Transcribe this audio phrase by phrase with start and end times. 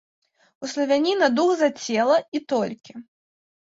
[0.63, 2.93] У славяніна дух за цела, і толькі.